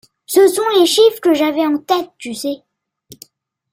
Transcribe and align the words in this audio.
Ce 0.25 0.47
sont 0.47 0.67
les 0.79 0.87
chiffres 0.87 1.19
que 1.21 1.35
j'avais 1.35 1.63
en 1.63 1.77
tête, 1.77 2.09
tu 2.17 2.33
sais. 2.33 2.63